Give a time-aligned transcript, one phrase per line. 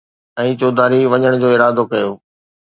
[0.41, 2.11] ۽ چوڌاري وڃڻ جو ارادو ڪيو